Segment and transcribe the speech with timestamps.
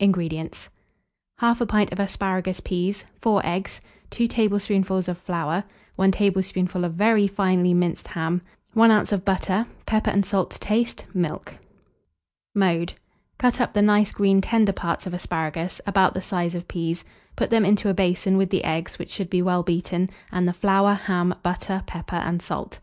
[0.00, 0.70] INGREDIENTS.
[1.42, 3.78] 1/2 pint of asparagus peas, 4 eggs,
[4.08, 5.62] 2 tablespoonfuls of flour,
[5.96, 8.40] 1 tablespoonful of very finely minced ham,
[8.72, 9.12] 1 oz.
[9.12, 11.58] of butter, pepper and salt to taste, milk.
[12.54, 12.94] Mode.
[13.36, 17.04] Cut up the nice green tender parts of asparagus, about the size of peas;
[17.36, 20.54] put them into a basin with the eggs, which should be well beaten, and the
[20.54, 22.78] flour, ham, butter, pepper, and salt.